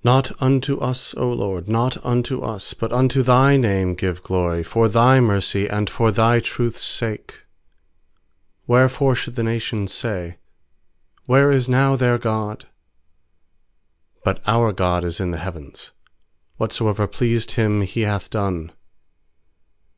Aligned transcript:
1 0.00 0.14
1 0.14 0.22
K 0.22 0.28
Not 0.38 0.42
unto 0.42 0.78
us, 0.78 1.10
0 1.16 1.34
LORD, 1.34 1.68
not 1.68 2.02
unto 2.02 2.38
J 2.38 2.44
Lt' 2.46 2.50
us, 2.54 2.72
But 2.72 2.92
unto 2.92 3.22
Thy 3.22 3.58
name 3.58 3.92
give 3.94 4.22
glory, 4.22 4.62
For 4.62 4.88
Thy 4.88 5.20
mercy, 5.20 5.68
and 5.68 5.90
for 5.90 6.10
Thy 6.10 6.40
truth's 6.40 6.78
859 7.02 7.42
115.2 7.42 7.42
PSALMS 7.42 8.68
Wherefore 8.68 9.14
should 9.14 9.36
the 9.36 9.42
nations 9.42 9.92
say 9.92 10.38
'Where 11.26 11.52
is 11.52 11.68
now 11.68 11.94
their 11.94 12.16
God?' 12.16 12.68
3But 14.24 14.40
our 14.46 14.72
God 14.72 15.04
is 15.04 15.20
in 15.20 15.30
the 15.30 15.36
heavens; 15.36 15.90
Whatsoever 16.56 17.06
pleased 17.06 17.50
Him 17.50 17.82
He 17.82 18.00
hath 18.00 18.30
done. 18.30 18.72